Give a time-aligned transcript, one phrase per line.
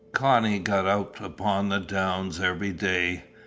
[0.13, 3.25] Connie got out upon the downs every day.